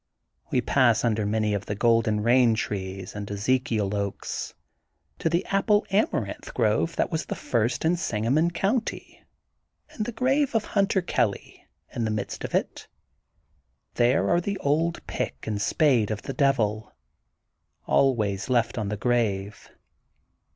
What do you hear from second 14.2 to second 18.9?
are the old pick and spade of the Devil, always left on